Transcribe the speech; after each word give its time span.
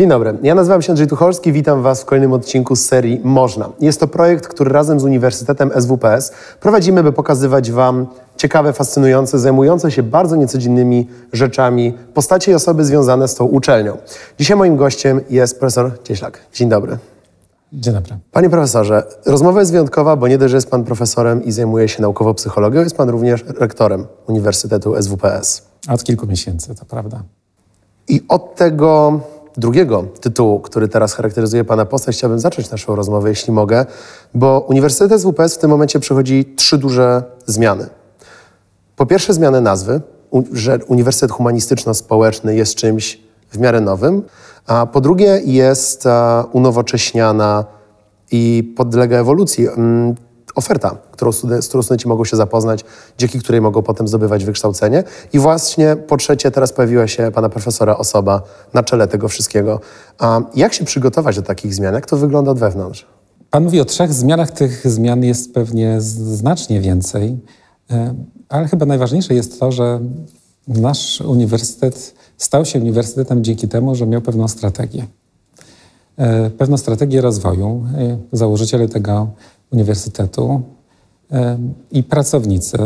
Dzień 0.00 0.08
dobry, 0.08 0.38
ja 0.42 0.54
nazywam 0.54 0.82
się 0.82 0.92
Andrzej 0.92 1.06
Tucholski, 1.06 1.52
witam 1.52 1.82
Was 1.82 2.02
w 2.02 2.04
kolejnym 2.04 2.32
odcinku 2.32 2.76
z 2.76 2.84
serii 2.84 3.20
Można. 3.24 3.68
Jest 3.80 4.00
to 4.00 4.08
projekt, 4.08 4.48
który 4.48 4.72
razem 4.72 5.00
z 5.00 5.04
Uniwersytetem 5.04 5.70
SWPS 5.80 6.32
prowadzimy, 6.60 7.02
by 7.02 7.12
pokazywać 7.12 7.70
Wam 7.70 8.06
ciekawe, 8.36 8.72
fascynujące, 8.72 9.38
zajmujące 9.38 9.90
się 9.90 10.02
bardzo 10.02 10.36
niecodziennymi 10.36 11.08
rzeczami 11.32 11.94
postacie 12.14 12.52
i 12.52 12.54
osoby 12.54 12.84
związane 12.84 13.28
z 13.28 13.34
tą 13.34 13.44
uczelnią. 13.44 13.96
Dzisiaj 14.38 14.56
moim 14.56 14.76
gościem 14.76 15.20
jest 15.30 15.58
profesor 15.58 16.02
Cieślak. 16.02 16.38
Dzień 16.52 16.68
dobry. 16.68 16.98
Dzień 17.72 17.94
dobry. 17.94 18.16
Panie 18.32 18.50
profesorze, 18.50 19.02
rozmowa 19.26 19.60
jest 19.60 19.72
wyjątkowa, 19.72 20.16
bo 20.16 20.28
nie 20.28 20.38
dość, 20.38 20.50
że 20.50 20.56
jest 20.56 20.70
Pan 20.70 20.84
profesorem 20.84 21.44
i 21.44 21.52
zajmuje 21.52 21.88
się 21.88 22.02
naukowo 22.02 22.34
psychologią, 22.34 22.80
jest 22.80 22.96
Pan 22.96 23.08
również 23.08 23.44
rektorem 23.58 24.06
Uniwersytetu 24.26 25.02
SWPS. 25.02 25.62
Od 25.88 26.04
kilku 26.04 26.26
miesięcy, 26.26 26.74
to 26.74 26.84
prawda. 26.84 27.22
I 28.08 28.22
od 28.28 28.54
tego 28.54 29.20
drugiego 29.56 30.02
tytułu, 30.20 30.60
który 30.60 30.88
teraz 30.88 31.14
charakteryzuje 31.14 31.64
Pana 31.64 31.84
postać, 31.84 32.16
chciałbym 32.16 32.38
zacząć 32.38 32.70
naszą 32.70 32.94
rozmowę, 32.96 33.28
jeśli 33.28 33.52
mogę, 33.52 33.86
bo 34.34 34.66
Uniwersytet 34.68 35.20
SWPS 35.20 35.54
w 35.54 35.58
tym 35.58 35.70
momencie 35.70 36.00
przechodzi 36.00 36.54
trzy 36.56 36.78
duże 36.78 37.22
zmiany. 37.46 37.86
Po 38.96 39.06
pierwsze 39.06 39.34
zmianę 39.34 39.60
nazwy, 39.60 40.00
że 40.52 40.78
Uniwersytet 40.86 41.30
Humanistyczno-Społeczny 41.30 42.54
jest 42.54 42.74
czymś 42.74 43.20
w 43.50 43.58
miarę 43.58 43.80
nowym, 43.80 44.22
a 44.66 44.86
po 44.86 45.00
drugie 45.00 45.40
jest 45.44 46.04
unowocześniana 46.52 47.64
i 48.32 48.74
podlega 48.76 49.18
ewolucji 49.18 49.68
mm, 49.68 50.14
oferta, 50.54 50.96
którą 51.10 51.32
z 51.32 51.68
którą 51.68 51.82
studenci 51.82 52.08
mogą 52.08 52.24
się 52.24 52.36
zapoznać, 52.36 52.84
dzięki 53.18 53.38
której 53.38 53.60
mogą 53.60 53.82
potem 53.82 54.08
zdobywać 54.08 54.44
wykształcenie. 54.44 55.04
I 55.32 55.38
właśnie 55.38 55.96
po 55.96 56.16
trzecie 56.16 56.50
teraz 56.50 56.72
pojawiła 56.72 57.06
się 57.06 57.30
pana 57.30 57.48
profesora 57.48 57.98
osoba 57.98 58.42
na 58.74 58.82
czele 58.82 59.08
tego 59.08 59.28
wszystkiego. 59.28 59.80
A 60.18 60.40
jak 60.54 60.74
się 60.74 60.84
przygotować 60.84 61.36
do 61.36 61.42
takich 61.42 61.74
zmian? 61.74 61.94
Jak 61.94 62.06
to 62.06 62.16
wygląda 62.16 62.50
od 62.50 62.58
wewnątrz? 62.58 63.06
Pan 63.50 63.64
mówi 63.64 63.80
o 63.80 63.84
trzech 63.84 64.12
zmianach. 64.12 64.50
Tych 64.50 64.90
zmian 64.90 65.24
jest 65.24 65.54
pewnie 65.54 66.00
znacznie 66.00 66.80
więcej, 66.80 67.38
e, 67.90 68.14
ale 68.48 68.68
chyba 68.68 68.86
najważniejsze 68.86 69.34
jest 69.34 69.60
to, 69.60 69.72
że 69.72 70.00
nasz 70.68 71.20
uniwersytet 71.20 72.14
stał 72.38 72.64
się 72.64 72.78
uniwersytetem 72.78 73.44
dzięki 73.44 73.68
temu, 73.68 73.94
że 73.94 74.06
miał 74.06 74.20
pewną 74.20 74.48
strategię. 74.48 75.06
E, 76.16 76.50
pewną 76.50 76.76
strategię 76.76 77.20
rozwoju. 77.20 77.86
E, 77.98 78.18
założyciele 78.32 78.88
tego 78.88 79.28
uniwersytetu 79.70 80.62
i 81.90 82.02
pracownicy 82.02 82.78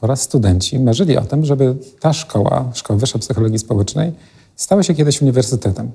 oraz 0.00 0.22
studenci 0.22 0.78
marzyli 0.78 1.16
o 1.16 1.24
tym, 1.24 1.44
żeby 1.44 1.76
ta 2.00 2.12
szkoła, 2.12 2.70
Szkoła 2.74 2.98
Wyższa 2.98 3.18
Psychologii 3.18 3.58
Społecznej, 3.58 4.12
stała 4.56 4.82
się 4.82 4.94
kiedyś 4.94 5.22
uniwersytetem. 5.22 5.90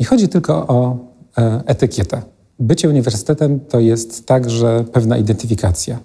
Nie 0.00 0.06
chodzi 0.06 0.28
tylko 0.28 0.66
o 0.66 0.96
e, 1.38 1.62
etykietę. 1.66 2.22
Bycie 2.60 2.88
uniwersytetem 2.88 3.60
to 3.60 3.80
jest 3.80 4.26
także 4.26 4.84
pewna 4.92 5.16
identyfikacja. 5.16 5.98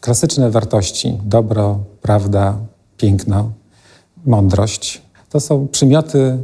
Klasyczne 0.00 0.50
wartości, 0.50 1.18
dobro, 1.24 1.78
prawda, 2.02 2.58
piękno, 2.96 3.50
mądrość 4.26 5.02
to 5.30 5.40
są 5.40 5.68
przymioty 5.68 6.38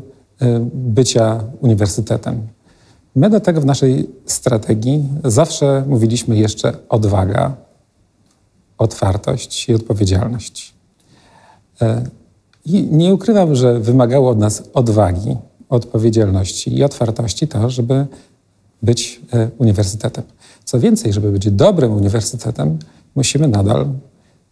bycia 0.75 1.45
uniwersytetem. 1.61 2.47
My 3.15 3.31
do 3.31 3.41
tego 3.41 3.61
w 3.61 3.65
naszej 3.65 4.11
strategii 4.27 5.09
zawsze 5.25 5.85
mówiliśmy 5.89 6.37
jeszcze 6.37 6.73
odwaga, 6.89 7.57
otwartość 8.79 9.69
i 9.69 9.75
odpowiedzialność. 9.75 10.75
E, 11.83 12.05
I 12.65 12.83
nie 12.83 13.15
ukrywam, 13.15 13.55
że 13.55 13.81
wymagało 13.81 14.31
od 14.31 14.39
nas 14.39 14.63
odwagi, 14.75 15.37
odpowiedzialności 15.69 16.77
i 16.77 16.85
otwartości 16.85 17.49
to, 17.49 17.71
żeby 17.71 18.07
być 18.83 19.21
e, 19.33 19.49
uniwersytetem. 19.59 20.25
Co 20.65 20.81
więcej, 20.81 21.13
żeby 21.13 21.33
być 21.33 21.51
dobrym 21.51 21.93
uniwersytetem, 21.93 22.79
musimy 23.15 23.49
nadal 23.49 23.87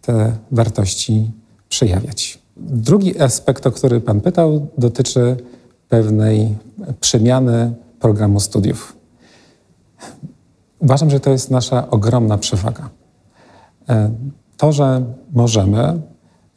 te 0.03 0.33
wartości 0.51 1.31
przejawiać. 1.69 2.39
Drugi 2.57 3.21
aspekt, 3.21 3.67
o 3.67 3.71
który 3.71 4.01
Pan 4.01 4.21
pytał, 4.21 4.67
dotyczy 4.79 5.37
pewnej 5.89 6.57
przemiany 7.01 7.73
programu 8.01 8.41
studiów. 8.41 8.97
Uważam, 10.79 11.11
że 11.11 11.21
to 11.21 11.31
jest 11.31 11.51
nasza 11.51 11.91
ogromna 11.91 12.39
przewaga. 12.39 12.91
E, 13.89 14.11
to, 14.57 14.73
że 14.73 15.05
możemy 15.33 16.01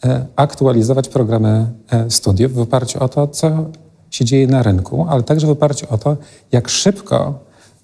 e, 0.06 0.26
aktualizować 0.36 1.09
programy 1.09 1.68
e, 1.92 2.12
studiów 2.12 2.54
w 2.54 2.59
oparciu 2.59 3.04
o 3.04 3.09
to, 3.09 3.28
co 3.28 3.66
się 4.09 4.26
dzieje 4.26 4.48
na 4.48 4.64
rynku, 4.64 5.06
ale 5.09 5.24
także 5.24 5.48
w 5.48 5.50
oparciu 5.50 5.88
o 5.90 5.98
to, 5.98 6.18
jak 6.52 6.70
szybko 6.70 7.40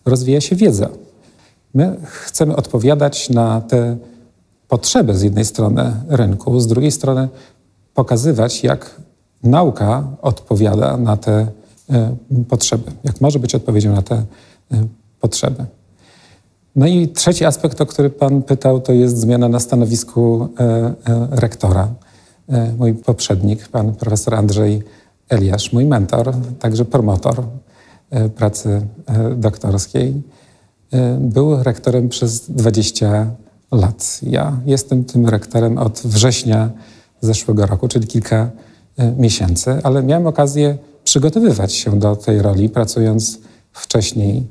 rozwija 0.06 0.42
się 0.42 0.56
wiedza. 0.56 0.90
My 1.74 1.98
chcemy 2.04 2.56
odpowiadać 2.56 3.30
na 3.30 3.62
te 3.62 3.98
potrzeby 4.68 5.18
z 5.18 5.22
jednej 5.22 5.46
strony 5.46 5.94
rynku, 6.08 6.60
z 6.60 6.68
drugiej 6.68 6.92
strony 6.92 7.30
pokazywać, 7.94 8.64
jak 8.64 8.96
nauka 9.44 10.04
odpowiada 10.22 10.98
na 10.98 11.18
te 11.18 11.48
potrzeby, 12.50 12.92
jak 13.04 13.22
może 13.22 13.40
być 13.40 13.56
odpowiedzią 13.56 13.96
na 13.96 14.02
te 14.02 14.16
e, 14.16 14.26
potrzeby. 15.20 15.66
No 16.76 16.88
i 16.88 17.08
trzeci 17.08 17.46
aspekt, 17.46 17.82
o 17.82 17.86
który 17.86 18.10
Pan 18.10 18.42
pytał, 18.42 18.82
to 18.82 18.94
jest 18.94 19.18
zmiana 19.18 19.50
na 19.50 19.60
stanowisku 19.60 20.50
e, 20.60 20.94
rektora. 21.32 21.88
Mój 22.78 22.94
poprzednik, 22.94 23.68
pan 23.68 23.96
profesor 23.96 24.36
Andrzej 24.36 24.84
Eliasz, 25.30 25.74
mój 25.74 25.86
mentor, 25.86 26.34
także 26.60 26.86
promotor 26.86 27.44
pracy 28.36 28.82
doktorskiej, 29.36 30.22
był 31.20 31.64
rektorem 31.64 32.10
przez 32.10 32.52
20 32.52 33.32
lat. 33.72 34.20
Ja 34.24 34.58
jestem 34.66 35.04
tym 35.06 35.28
rektorem 35.28 35.78
od 35.78 36.02
września 36.06 36.70
zeszłego 37.22 37.66
roku, 37.66 37.88
czyli 37.88 38.08
kilka 38.08 38.50
miesięcy, 39.18 39.80
ale 39.84 40.04
miałem 40.04 40.28
okazję 40.28 40.78
przygotowywać 41.10 41.74
się 41.74 42.00
do 42.00 42.16
tej 42.16 42.42
roli, 42.42 42.70
pracując 42.70 43.40
wcześniej. 43.74 44.48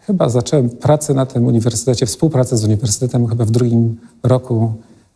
Chyba 0.00 0.28
zacząłem 0.28 0.70
pracę 0.70 1.14
na 1.14 1.26
tym 1.26 1.46
uniwersytecie, 1.46 2.06
współpracę 2.06 2.56
z 2.56 2.64
uniwersytetem 2.64 3.26
chyba 3.26 3.44
w 3.44 3.50
drugim 3.50 4.00
roku 4.22 4.74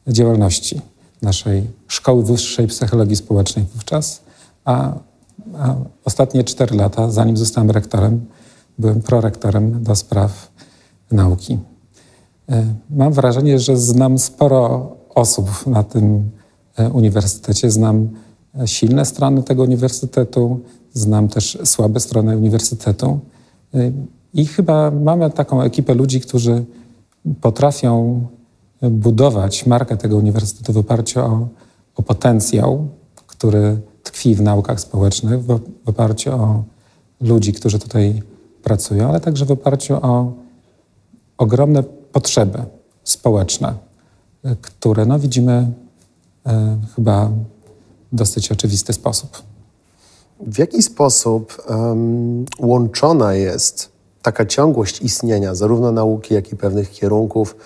działalności 0.09 0.81
naszej 1.23 1.62
Szkoły 1.89 2.25
Wyższej 2.25 2.67
Psychologii 2.67 3.17
Społecznej 3.17 3.65
wówczas, 3.75 4.21
a, 4.65 4.93
a 5.59 5.75
ostatnie 6.05 6.45
cztery 6.45 6.77
lata, 6.77 7.11
zanim 7.11 7.37
zostałem 7.37 7.71
rektorem, 7.71 8.27
byłem 8.78 9.03
prorektorem 9.03 9.83
do 9.83 9.97
spraw 9.97 10.51
nauki. 11.12 11.59
E, 12.49 12.65
mam 12.91 13.12
wrażenie, 13.12 13.59
że 13.59 13.77
znam 13.77 14.19
sporo 14.19 14.97
osób 15.15 15.67
na 15.67 15.83
tym 15.83 16.31
e, 16.77 16.89
uniwersytecie, 16.89 17.71
znam 17.71 18.09
e, 18.61 18.69
silne 18.69 19.05
strony 19.05 19.43
tego 19.43 19.62
uniwersytetu, 19.62 20.61
znam 20.93 21.28
też 21.28 21.59
słabe 21.65 22.01
strony 22.01 22.37
uniwersytetu. 22.37 23.19
Y, 23.75 23.93
I 24.34 24.47
chyba 24.47 24.91
mamy 24.91 25.31
taką 25.31 25.62
ekipę 25.62 25.95
ludzi, 25.95 26.21
którzy 26.21 26.65
potrafią 27.41 28.27
budować 28.83 29.67
markę 29.67 29.97
tego 29.97 30.17
uniwersytetu 30.17 30.73
w 30.73 30.77
oparciu 30.77 31.21
o, 31.21 31.49
o 31.97 32.03
potencjał, 32.03 32.89
który 33.27 33.81
tkwi 34.03 34.34
w 34.34 34.43
naukach 34.43 34.81
społecznych, 34.81 35.45
w, 35.45 35.61
oparciu 35.87 36.31
o 36.33 36.65
ludzi, 37.21 37.53
którzy 37.53 37.78
tutaj 37.78 38.22
pracują, 38.62 39.09
ale 39.09 39.21
także 39.21 39.45
w 39.45 39.51
oparciu 39.51 39.95
o 39.95 40.33
ogromne 41.39 41.83
potrzeby 42.12 42.59
społeczne, 43.05 43.75
które 44.61 45.07
no, 45.07 45.19
widzimy 45.19 45.72
y, 46.47 46.51
chyba 46.97 47.31
w 48.12 48.17
dosyć 48.17 48.53
oczywisty 48.53 48.93
sposób. 48.93 49.43
W 50.47 50.59
jaki 50.59 50.83
sposób 50.83 51.62
um, 51.69 52.45
łączona 52.59 53.34
jest 53.34 53.91
taka 54.22 54.47
ciągłość 54.47 55.03
istnienia 55.03 55.54
zarówno 55.54 55.92
nauki, 55.92 56.34
jak 56.34 56.53
i 56.53 56.57
pewnych 56.57 56.91
kierunków? 56.91 57.57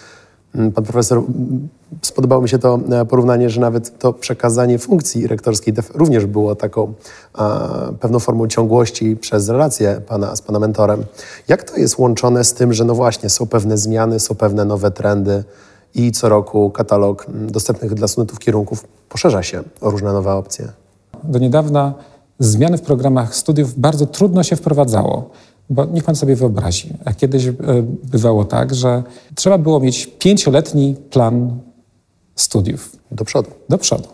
Mm, 0.55 0.73
pan 0.73 0.85
profesor, 0.85 1.19
mm, 1.19 1.69
spodobało 2.03 2.43
mi 2.43 2.49
się 2.49 2.59
to 2.59 2.79
e, 2.91 3.05
porównanie, 3.05 3.51
że 3.51 3.61
nawet 3.61 3.99
to 3.99 4.13
przekazanie 4.13 4.79
funkcji 4.79 5.27
rektorskiej 5.27 5.75
również 5.95 6.27
było 6.27 6.55
taką 6.55 6.95
a, 7.33 7.69
pewną 8.01 8.19
formą 8.19 8.49
ciągłości 8.49 9.17
przez 9.17 9.49
relację 9.49 10.01
pana 10.07 10.37
z 10.37 10.43
pana 10.43 10.59
mentorem. 10.59 11.05
Jak 11.49 11.71
to 11.71 11.77
jest 11.77 11.99
łączone 11.99 12.45
z 12.45 12.55
tym, 12.55 12.73
że 12.73 12.85
no 12.85 12.95
właśnie 12.95 13.31
są 13.31 13.47
pewne 13.47 13.79
zmiany, 13.79 14.21
są 14.21 14.35
pewne 14.35 14.65
nowe 14.65 14.91
trendy 14.91 15.45
i 15.95 16.13
co 16.13 16.29
roku 16.29 16.71
katalog 16.71 17.27
mm, 17.29 17.53
dostępnych 17.53 17.95
dla 17.95 18.09
studentów 18.09 18.39
kierunków 18.39 18.85
poszerza 19.09 19.43
się 19.43 19.63
o 19.81 19.91
różne 19.91 20.13
nowe 20.13 20.33
opcje? 20.33 20.69
Do 21.25 21.39
niedawna 21.39 21.95
zmiany 22.39 22.79
w 22.79 22.83
programach 22.83 23.37
studiów 23.37 23.79
bardzo 23.79 24.07
trudno 24.07 24.43
się 24.43 24.57
wprowadzało. 24.57 25.31
Bo 25.71 25.85
niech 25.85 26.05
pan 26.05 26.17
sobie 26.17 26.37
wyobrazi, 26.37 26.93
jak 27.07 27.17
kiedyś 27.17 27.47
e, 27.47 27.55
bywało 28.11 28.45
tak, 28.45 28.75
że 28.75 29.03
trzeba 29.35 29.59
było 29.59 29.81
mieć 29.81 30.07
pięcioletni 30.19 30.97
plan 31.11 31.59
studiów. 32.37 32.97
Do 33.11 33.25
przodu. 33.25 33.51
Do 33.69 33.79
przodu. 33.79 34.09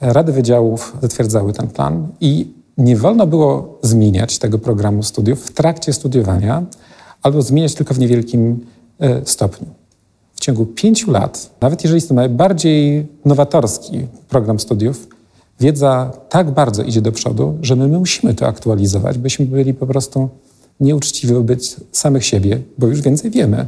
Rady 0.00 0.32
wydziałów 0.32 0.96
zatwierdzały 1.02 1.52
ten 1.52 1.68
plan 1.68 2.08
i 2.20 2.54
nie 2.78 2.96
wolno 2.96 3.26
było 3.26 3.78
zmieniać 3.82 4.38
tego 4.38 4.58
programu 4.58 5.02
studiów 5.02 5.46
w 5.46 5.52
trakcie 5.52 5.92
studiowania 5.92 6.62
albo 7.22 7.42
zmieniać 7.42 7.74
tylko 7.74 7.94
w 7.94 7.98
niewielkim 7.98 8.66
e, 9.00 9.26
stopniu. 9.26 9.66
W 10.34 10.40
ciągu 10.40 10.66
pięciu 10.66 11.10
lat, 11.10 11.50
nawet 11.60 11.82
jeżeli 11.82 11.96
jest 11.96 12.08
to 12.08 12.14
najbardziej 12.14 13.06
nowatorski 13.24 14.06
program 14.28 14.60
studiów, 14.60 15.08
wiedza 15.62 16.10
tak 16.28 16.50
bardzo 16.50 16.82
idzie 16.82 17.02
do 17.02 17.12
przodu, 17.12 17.58
że 17.62 17.76
my, 17.76 17.88
my 17.88 17.98
musimy 17.98 18.34
to 18.34 18.46
aktualizować, 18.46 19.18
byśmy 19.18 19.46
byli 19.46 19.74
po 19.74 19.86
prostu 19.86 20.28
nieuczciwi 20.80 21.34
wobec 21.34 21.76
samych 21.92 22.24
siebie, 22.24 22.60
bo 22.78 22.86
już 22.86 23.00
więcej 23.00 23.30
wiemy, 23.30 23.66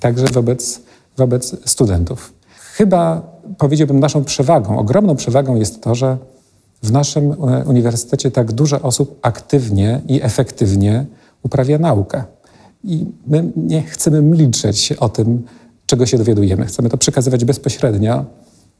także 0.00 0.26
wobec, 0.26 0.80
wobec 1.16 1.56
studentów. 1.70 2.32
Chyba 2.74 3.22
powiedziałbym 3.58 4.00
naszą 4.00 4.24
przewagą, 4.24 4.78
ogromną 4.78 5.16
przewagą 5.16 5.56
jest 5.56 5.82
to, 5.82 5.94
że 5.94 6.16
w 6.82 6.92
naszym 6.92 7.32
e, 7.32 7.64
uniwersytecie 7.64 8.30
tak 8.30 8.52
dużo 8.52 8.80
osób 8.80 9.18
aktywnie 9.22 10.00
i 10.08 10.22
efektywnie 10.22 11.06
uprawia 11.42 11.78
naukę. 11.78 12.24
I 12.84 13.06
my 13.26 13.52
nie 13.56 13.82
chcemy 13.82 14.22
milczeć 14.22 14.92
o 14.92 15.08
tym, 15.08 15.42
czego 15.86 16.06
się 16.06 16.18
dowiadujemy. 16.18 16.66
Chcemy 16.66 16.88
to 16.88 16.96
przekazywać 16.96 17.44
bezpośrednio 17.44 18.24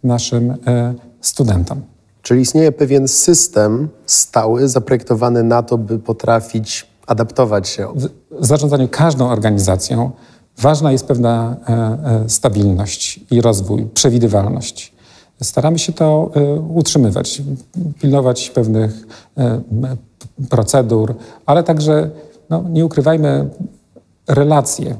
naszym 0.03 0.51
e, 0.51 0.95
studentom. 1.21 1.83
Czyli 2.23 2.41
istnieje 2.41 2.73
pewien 2.73 3.09
system 3.09 3.89
stały, 4.07 4.69
zaprojektowany 4.69 5.43
na 5.43 5.63
to, 5.63 5.79
by 5.79 5.99
potrafić 5.99 6.87
adaptować 7.07 7.69
się. 7.69 7.89
W 8.31 8.47
zarządzaniu 8.47 8.89
każdą 8.89 9.29
organizacją 9.29 10.11
ważna 10.59 10.93
jest 10.93 11.07
pewna 11.07 11.57
e, 11.69 12.29
stabilność 12.29 13.21
i 13.31 13.41
rozwój, 13.41 13.87
przewidywalność. 13.95 14.93
Staramy 15.43 15.79
się 15.79 15.93
to 15.93 16.31
e, 16.35 16.55
utrzymywać, 16.61 17.43
pilnować 18.01 18.51
pewnych 18.51 19.07
e, 19.39 19.61
procedur, 20.51 21.15
ale 21.47 21.63
także, 21.63 22.11
no, 22.51 22.65
nie 22.69 22.85
ukrywajmy, 22.85 23.51
relacje 24.29 24.97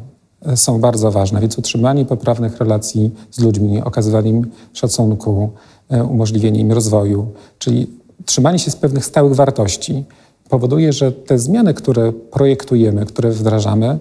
są 0.55 0.81
bardzo 0.81 1.11
ważne, 1.11 1.41
więc 1.41 1.59
utrzymanie 1.59 2.05
poprawnych 2.05 2.59
relacji 2.59 3.15
z 3.31 3.41
ludźmi, 3.41 3.83
okazywanie 3.83 4.31
im 4.31 4.51
szacunku, 4.73 5.51
e, 5.53 5.80
umożliwienie 6.11 6.61
im 6.61 6.73
rozwoju, 6.73 7.27
czyli 7.59 7.87
trzymanie 8.25 8.59
się 8.59 8.71
z 8.71 8.77
pewnych 8.77 9.05
stałych 9.05 9.35
wartości 9.35 10.05
powoduje, 10.49 10.93
że 10.93 11.13
te 11.13 11.39
zmiany, 11.39 11.75
które 11.75 12.13
projektujemy, 12.13 13.07
które 13.07 13.31
wdrażamy, 13.31 13.99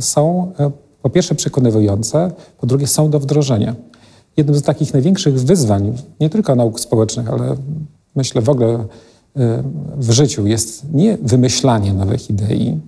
są 0.00 0.52
po 1.02 1.10
pierwsze 1.10 1.34
przekonywujące, 1.34 2.30
po 2.58 2.66
drugie 2.66 2.86
są 2.86 3.10
do 3.10 3.20
wdrożenia 3.20 3.74
jednym 4.36 4.56
z 4.56 4.62
takich 4.62 4.92
największych 4.92 5.40
wyzwań, 5.40 5.98
nie 6.20 6.30
tylko 6.30 6.54
nauk 6.54 6.80
społecznych, 6.80 7.30
ale 7.30 7.56
myślę 8.16 8.42
w 8.42 8.48
ogóle 8.48 8.84
w 9.96 10.10
życiu 10.12 10.46
jest 10.46 10.92
nie 10.92 11.18
wymyślanie 11.22 11.94
nowych 11.94 12.30
idei, 12.30 12.80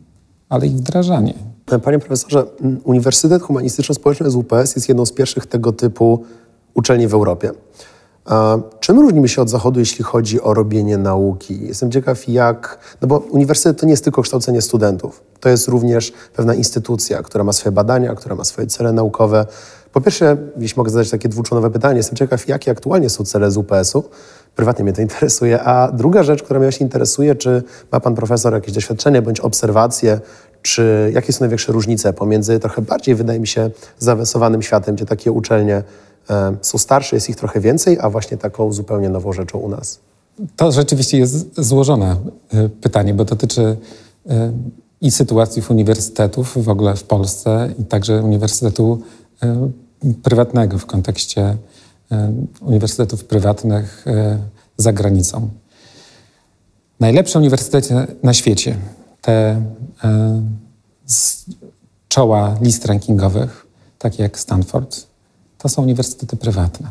ale 0.49 0.66
ich 0.66 0.72
wdrażanie. 0.72 1.34
Panie 1.82 1.99
profesorze, 1.99 2.44
Uniwersytet 2.84 3.43
Humanistyczno-Społeczny 3.43 4.31
z 4.31 4.34
UPS 4.34 4.76
jest 4.76 4.88
jedną 4.88 5.06
z 5.06 5.12
pierwszych 5.12 5.46
tego 5.46 5.72
typu 5.72 6.25
uczelni 6.75 7.08
w 7.08 7.14
Europie. 7.14 7.50
A 8.28 8.58
czym 8.80 9.00
różnimy 9.00 9.28
się 9.28 9.42
od 9.42 9.50
Zachodu, 9.50 9.80
jeśli 9.80 10.04
chodzi 10.04 10.42
o 10.42 10.54
robienie 10.54 10.98
nauki? 10.98 11.66
Jestem 11.66 11.90
ciekaw, 11.90 12.28
jak. 12.28 12.78
No 13.02 13.08
bo 13.08 13.19
uniwersytet 13.19 13.80
to 13.80 13.86
nie 13.86 13.92
jest 13.92 14.04
tylko 14.04 14.22
kształcenie 14.22 14.62
studentów. 14.62 15.22
To 15.40 15.48
jest 15.48 15.69
również 15.69 16.12
pewna 16.36 16.54
instytucja, 16.54 17.22
która 17.22 17.44
ma 17.44 17.52
swoje 17.52 17.72
badania, 17.72 18.14
która 18.14 18.34
ma 18.34 18.44
swoje 18.44 18.66
cele 18.66 18.92
naukowe. 18.92 19.46
Po 19.92 20.00
pierwsze, 20.00 20.36
jeśli 20.56 20.76
mogę 20.76 20.90
zadać 20.90 21.10
takie 21.10 21.28
dwuczłonowe 21.28 21.70
pytanie, 21.70 21.96
jestem 21.96 22.16
ciekaw, 22.16 22.48
jakie 22.48 22.70
aktualnie 22.70 23.10
są 23.10 23.25
cele 23.25 23.50
z 23.50 23.56
UPS-u. 23.56 24.04
Prywatnie 24.56 24.84
mnie 24.84 24.92
to 24.92 25.02
interesuje. 25.02 25.62
A 25.62 25.92
druga 25.92 26.22
rzecz, 26.22 26.42
która 26.42 26.60
mnie 26.60 26.72
się 26.72 26.84
interesuje, 26.84 27.34
czy 27.34 27.62
ma 27.92 28.00
pan 28.00 28.14
profesor 28.14 28.52
jakieś 28.52 28.75
doświadczenie 28.75 29.22
bądź 29.22 29.40
obserwacje, 29.40 30.20
czy 30.62 31.10
jakie 31.14 31.32
są 31.32 31.40
największe 31.40 31.72
różnice 31.72 32.12
pomiędzy 32.12 32.58
trochę 32.58 32.82
bardziej, 32.82 33.14
wydaje 33.14 33.40
mi 33.40 33.46
się, 33.46 33.70
zaawansowanym 33.98 34.62
światem, 34.62 34.94
gdzie 34.94 35.06
takie 35.06 35.32
uczelnie 35.32 35.82
są 36.60 36.78
starsze, 36.78 37.16
jest 37.16 37.30
ich 37.30 37.36
trochę 37.36 37.60
więcej, 37.60 37.98
a 38.00 38.10
właśnie 38.10 38.36
taką 38.36 38.72
zupełnie 38.72 39.08
nową 39.08 39.32
rzeczą 39.32 39.58
u 39.58 39.69
nas? 39.69 40.00
To 40.56 40.72
rzeczywiście 40.72 41.19
jest 41.19 41.64
złożone 41.64 42.16
e, 42.52 42.69
pytanie, 42.69 43.14
bo 43.14 43.25
dotyczy 43.25 43.76
e, 44.28 44.52
i 45.00 45.10
sytuacji 45.10 45.62
uniwersytetów 45.70 46.64
w 46.64 46.69
ogóle 46.69 46.96
w 46.96 47.02
Polsce, 47.02 47.75
i 47.78 47.84
także 47.84 48.22
Uniwersytetu 48.22 49.02
E, 49.42 49.70
prywatnego 50.22 50.78
w 50.78 50.86
kontekście 50.86 51.56
e, 52.12 52.32
uniwersytetów 52.60 53.25
prywatnych 53.25 54.06
e, 54.06 54.38
za 54.76 54.92
granicą. 54.92 55.48
Najlepsze 57.00 57.38
uniwersytety 57.38 57.94
na 58.22 58.32
świecie, 58.32 58.76
te 59.20 59.62
z 61.06 61.44
czoła 62.08 62.56
list 62.60 62.84
rankingowych, 62.84 63.66
takie 63.98 64.22
jak 64.22 64.38
Stanford, 64.38 65.06
to 65.58 65.69
są 65.69 65.82
uniwersytety 65.82 66.37
prywatne. 66.37 66.88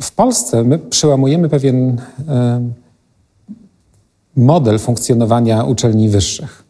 W 0.00 0.12
Polsce 0.12 0.64
my 0.64 0.78
przełamujemy 0.78 1.48
pewien 1.48 2.00
model 4.36 4.78
funkcjonowania 4.78 5.64
uczelni 5.64 6.08
wyższych. 6.08 6.64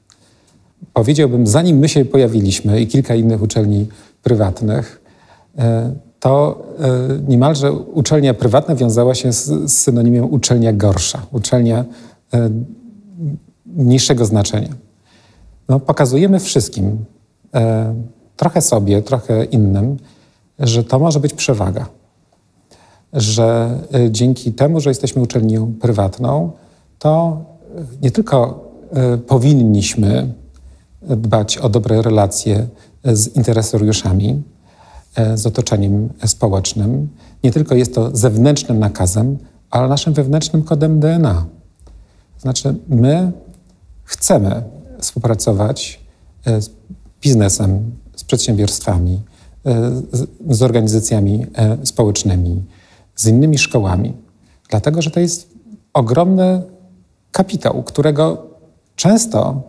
Powiedziałbym, 0.93 1.46
zanim 1.46 1.78
my 1.78 1.88
się 1.88 2.05
pojawiliśmy 2.05 2.81
i 2.81 2.87
kilka 2.87 3.14
innych 3.14 3.43
uczelni 3.43 3.87
prywatnych, 4.22 5.02
e, 5.58 5.94
to 6.20 6.62
e, 6.81 6.90
niemalże 7.28 7.72
uczelnia 7.72 8.34
prywatna 8.34 8.75
wiązała 8.75 9.14
się 9.14 9.32
z, 9.32 9.72
synonimem 9.72 10.25
uczelnia 10.25 10.72
gorsza, 10.72 11.26
uczelnia 11.32 11.84
e, 12.34 12.50
mniejszego 13.67 14.25
znaczenia. 14.25 14.75
No, 15.69 15.81
pokazujemy 15.81 16.40
wszystkim, 16.40 17.05
trochę 18.37 18.60
sobie, 18.60 19.02
trochę 19.02 19.44
innym, 19.44 19.96
że 20.59 20.85
to 20.85 20.99
może 20.99 21.21
być 21.21 21.35
przewaga. 21.35 21.87
Że 23.12 23.79
dzięki 24.11 24.53
temu, 24.53 24.81
że 24.81 24.91
jesteśmy 24.91 25.23
uczelnią 25.23 25.75
prywatną, 25.81 26.51
to 26.99 27.45
nie 28.03 28.11
tylko 28.11 28.65
powinniśmy 29.27 30.35
dbać 31.03 31.59
o 31.59 31.69
dobre 31.69 32.03
relacje 32.03 32.67
z 33.05 33.37
interesariuszami, 33.37 34.43
z 35.35 35.47
otoczeniem 35.47 36.09
społecznym. 36.27 37.09
Nie 37.45 37.53
tylko 37.53 37.75
jest 37.75 37.95
to 37.95 38.17
zewnętrznym 38.17 38.79
nakazem, 38.79 39.39
ale 39.71 39.89
naszym 39.89 40.12
wewnętrznym 40.12 40.62
kodem 40.62 41.01
DNA. 41.01 41.47
Znaczy, 42.39 42.75
my 42.89 43.33
chcemy 44.05 44.62
współpracować 44.99 46.01
z 46.46 46.70
biznesem, 47.23 47.91
z 48.17 48.25
przedsiębiorstwami, 48.25 49.20
z 50.51 50.63
organizacjami 50.63 51.47
społecznymi, 51.85 52.63
z 53.17 53.27
innymi 53.27 53.59
szkołami, 53.59 54.13
dlatego 54.71 55.03
że 55.03 55.11
to 55.11 55.21
jest 55.21 55.51
ogromny 55.93 56.63
kapitał, 57.33 57.83
którego 57.83 58.47
często 58.97 59.63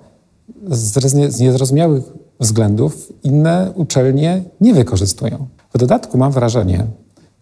z 0.70 1.40
niezrozumiałych 1.40 2.04
względów 2.40 3.14
inne 3.24 3.72
uczelnie 3.76 4.44
nie 4.62 4.74
wykorzystują. 4.74 5.48
W 5.74 5.78
dodatku 5.78 6.18
mam 6.18 6.32
wrażenie, 6.32 6.86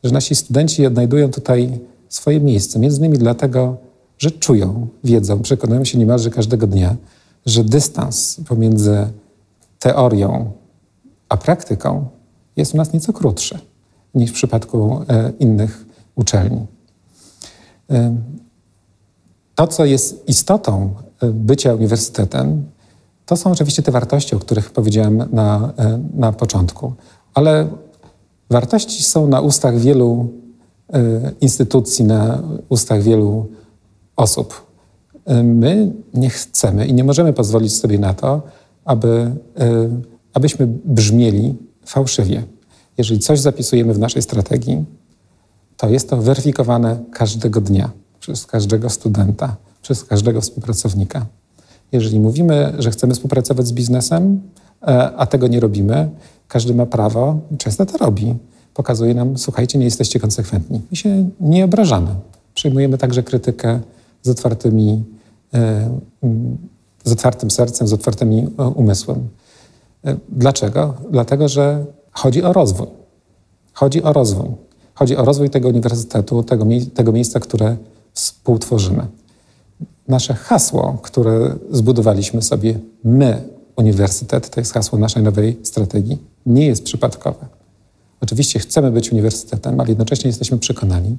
że 0.04 0.12
nasi 0.12 0.36
studenci 0.36 0.86
odnajdują 0.86 1.32
tutaj 1.32 1.80
swoje 2.10 2.40
miejsce, 2.40 2.80
między 2.80 2.98
innymi 2.98 3.18
dlatego, 3.18 3.78
że 4.18 4.32
czują, 4.32 4.88
wiedzą, 5.04 5.40
przekonują 5.40 5.86
się 5.86 5.98
niemalże 5.98 6.30
każdego 6.30 6.68
dnia, 6.68 6.96
że 7.46 7.64
dystans 7.64 8.38
pomiędzy 8.48 9.08
teorią 9.80 10.52
a 11.30 11.38
praktyką 11.38 12.06
jest 12.56 12.74
u 12.74 12.78
nas 12.78 12.94
nieco 12.94 13.14
krótszy 13.14 13.60
niż 14.16 14.32
w 14.32 14.34
przypadku 14.34 15.02
e, 15.10 15.32
innych 15.40 15.86
uczelni. 16.16 16.66
E, 17.90 18.16
to, 19.56 19.68
co 19.68 19.86
jest 19.86 20.30
istotą 20.30 20.94
e, 21.22 21.28
bycia 21.28 21.74
uniwersytetem, 21.74 22.64
to 23.26 23.38
są 23.38 23.52
oczywiście 23.52 23.84
te 23.84 23.92
wartości, 23.92 24.36
o 24.36 24.40
których 24.40 24.72
powiedziałem 24.72 25.24
na, 25.32 25.74
na 26.14 26.32
początku, 26.32 26.94
ale 27.34 27.68
wartości 28.50 29.04
są 29.04 29.28
na 29.28 29.42
ustach 29.42 29.78
wielu 29.78 30.28
instytucji, 31.42 32.06
na 32.06 32.44
ustach 32.70 33.02
wielu 33.02 33.48
osób. 34.16 34.66
My 35.44 35.92
nie 36.14 36.30
chcemy 36.30 36.88
i 36.88 36.94
nie 36.94 37.04
możemy 37.04 37.34
pozwolić 37.34 37.76
sobie 37.76 38.00
na 38.00 38.14
to, 38.14 38.42
aby, 38.86 39.36
abyśmy 40.34 40.68
brzmieli 40.86 41.56
fałszywie. 41.86 42.44
Jeżeli 42.98 43.20
coś 43.20 43.40
zapisujemy 43.40 43.94
w 43.94 44.00
naszej 44.00 44.22
strategii, 44.22 44.86
to 45.78 45.90
jest 45.90 46.10
to 46.10 46.18
weryfikowane 46.18 47.00
każdego 47.12 47.62
dnia 47.62 47.92
przez 48.20 48.46
każdego 48.46 48.90
studenta, 48.90 49.56
przez 49.82 50.04
każdego 50.04 50.42
współpracownika. 50.42 51.26
Jeżeli 51.92 52.20
mówimy, 52.20 52.74
że 52.80 52.92
chcemy 52.92 53.14
współpracować 53.14 53.68
z 53.68 53.72
biznesem, 53.72 54.42
e, 54.82 55.12
a 55.18 55.26
tego 55.26 55.48
nie 55.48 55.60
robimy, 55.60 56.10
każdy 56.48 56.74
ma 56.76 56.86
prawo, 56.86 57.40
często 57.58 57.86
to 57.86 57.98
robi. 57.98 58.36
Pokazuje 58.74 59.14
nam, 59.14 59.38
słuchajcie, 59.38 59.80
nie 59.80 59.86
jesteście 59.86 60.20
konsekwentni. 60.20 60.82
My 60.92 60.98
się 60.98 61.30
nie 61.40 61.66
obrażamy. 61.66 62.16
Przyjmujemy 62.54 62.98
także 62.98 63.24
krytykę 63.24 63.80
z 64.24 64.30
otwartymi, 64.30 65.04
z 67.04 67.12
otwartym 67.12 67.52
sercem, 67.52 67.88
z 67.88 67.94
otwartymi 67.94 68.48
umysłem. 68.76 69.28
Dlaczego? 70.30 70.94
Dlatego, 71.12 71.48
że 71.48 71.86
chodzi 72.12 72.44
o 72.44 72.54
rozwój. 72.54 72.88
Chodzi 73.74 74.04
o 74.04 74.14
rozwój. 74.14 74.50
Chodzi 74.96 75.18
o 75.18 75.26
rozwój 75.26 75.50
tego 75.50 75.70
uniwersytetu, 75.70 76.44
tego, 76.44 76.66
tego 76.94 77.12
miejsca, 77.12 77.40
które 77.40 77.78
współtworzymy. 78.14 79.08
Nasze 80.08 80.34
hasło, 80.34 80.98
które 81.04 81.56
zbudowaliśmy 81.72 82.42
sobie 82.42 82.80
my, 83.04 83.44
uniwersytet, 83.76 84.50
to 84.50 84.62
jest 84.62 84.74
hasło 84.74 85.00
naszej 85.00 85.24
nowej 85.24 85.60
strategii, 85.64 86.18
nie 86.46 86.66
jest 86.66 86.84
przypadkowe. 86.84 87.46
Oczywiście 88.22 88.60
chcemy 88.60 88.92
być 88.92 89.12
uniwersytetem, 89.12 89.80
ale 89.80 89.90
jednocześnie 89.90 90.28
jesteśmy 90.28 90.58
przekonani, 90.58 91.18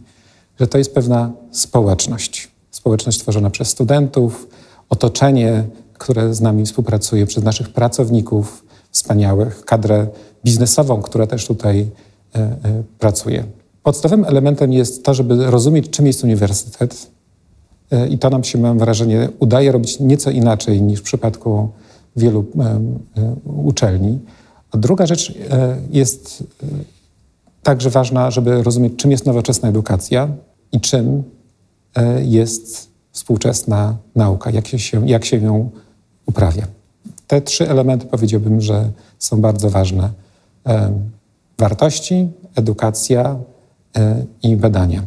że 0.61 0.67
to 0.67 0.79
jest 0.79 0.95
pewna 0.95 1.33
społeczność. 1.51 2.51
Społeczność 2.71 3.19
tworzona 3.19 3.51
przez 3.51 3.69
studentów, 3.69 4.49
otoczenie, 4.89 5.65
które 5.93 6.35
z 6.35 6.41
nami 6.41 6.67
współpracuje, 6.67 7.27
przez 7.27 7.45
naszych 7.45 7.69
pracowników 7.69 8.65
wspaniałych, 8.95 9.65
kadrę 9.65 10.07
biznesową, 10.45 11.03
która 11.03 11.27
też 11.27 11.47
tutaj 11.47 11.81
e, 12.35 12.39
e, 12.39 12.57
pracuje. 12.99 13.45
Podstawowym 13.83 14.25
elementem 14.25 14.73
jest 14.73 15.05
to, 15.05 15.15
żeby 15.15 15.51
rozumieć, 15.51 15.91
czym 15.91 16.07
jest 16.07 16.25
uniwersytet. 16.25 17.11
E, 17.91 18.09
I 18.09 18.19
to 18.19 18.31
nam 18.31 18.45
się, 18.45 18.59
mam 18.59 18.79
wrażenie, 18.79 19.29
udaje 19.39 19.73
robić 19.73 20.01
nieco 20.01 20.31
inaczej 20.31 20.83
niż 20.83 21.01
w 21.01 21.03
przypadku 21.03 21.69
wielu 22.17 22.45
uczelni. 23.45 24.19
A 24.71 24.79
druga 24.79 25.07
rzecz 25.07 25.35
jest 25.91 26.45
także 27.63 27.91
ważna, 27.91 28.31
żeby 28.31 28.63
rozumieć, 28.63 28.97
czym 28.97 29.11
jest 29.11 29.27
nowoczesna 29.27 29.69
edukacja 29.69 30.29
i 30.73 30.81
czym 30.81 31.23
jest 32.23 32.91
współczesna 33.13 33.97
nauka, 34.17 34.51
jak 34.51 34.67
się, 34.67 35.09
jak 35.09 35.25
się 35.25 35.37
ją 35.37 35.71
uprawia. 36.27 36.67
Te 37.27 37.41
trzy 37.41 37.71
elementy 37.71 38.07
powiedziałbym, 38.07 38.61
że 38.61 38.91
są 39.19 39.41
bardzo 39.41 39.71
ważne. 39.71 40.11
Wartości, 41.59 42.29
edukacja 42.57 43.37
e, 43.97 44.25
i 44.43 44.57
badania. 44.57 45.03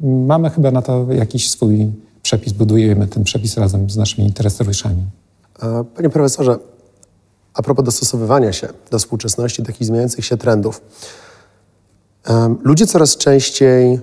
Mamy 0.00 0.50
chyba 0.50 0.70
na 0.70 0.82
to 0.82 1.06
jakiś 1.12 1.50
swój 1.50 1.92
przepis, 2.22 2.52
budujemy 2.52 3.06
ten 3.06 3.24
przepis 3.24 3.56
razem 3.56 3.90
z 3.90 3.96
naszymi 3.96 4.26
interesariuszami. 4.26 5.02
Panie 5.96 6.10
profesorze, 6.10 6.58
a 7.54 7.62
propos 7.62 7.84
dostosowywania 7.84 8.52
się 8.52 8.68
do 8.90 8.98
współczesności, 8.98 9.62
takich 9.62 9.86
zmieniających 9.86 10.24
się 10.24 10.36
trendów. 10.36 10.80
Ludzie 12.62 12.86
coraz 12.86 13.16
częściej 13.16 14.00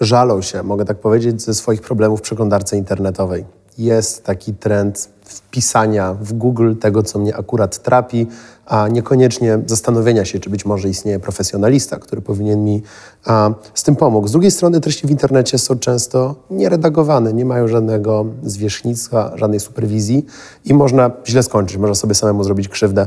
żalą 0.00 0.42
się, 0.42 0.62
mogę 0.62 0.84
tak 0.84 0.98
powiedzieć, 0.98 1.42
ze 1.42 1.54
swoich 1.54 1.80
problemów 1.80 2.20
w 2.20 2.22
przeglądarce 2.22 2.76
internetowej. 2.76 3.44
Jest 3.78 4.24
taki 4.24 4.54
trend 4.54 5.08
wpisania 5.26 6.14
w 6.14 6.32
Google 6.32 6.74
tego, 6.74 7.02
co 7.02 7.18
mnie 7.18 7.36
akurat 7.36 7.82
trapi, 7.82 8.26
a 8.66 8.88
niekoniecznie 8.88 9.58
zastanowienia 9.66 10.24
się, 10.24 10.40
czy 10.40 10.50
być 10.50 10.64
może 10.64 10.88
istnieje 10.88 11.20
profesjonalista, 11.20 11.96
który 11.98 12.22
powinien 12.22 12.64
mi 12.64 12.82
a, 13.24 13.50
z 13.74 13.82
tym 13.82 13.96
pomóc. 13.96 14.28
Z 14.28 14.32
drugiej 14.32 14.50
strony 14.50 14.80
treści 14.80 15.06
w 15.06 15.10
internecie 15.10 15.58
są 15.58 15.78
często 15.78 16.34
nieredagowane, 16.50 17.32
nie 17.32 17.44
mają 17.44 17.68
żadnego 17.68 18.26
zwierzchnictwa, 18.42 19.32
żadnej 19.34 19.60
superwizji 19.60 20.26
i 20.64 20.74
można 20.74 21.10
źle 21.26 21.42
skończyć, 21.42 21.76
można 21.76 21.94
sobie 21.94 22.14
samemu 22.14 22.44
zrobić 22.44 22.68
krzywdę. 22.68 23.06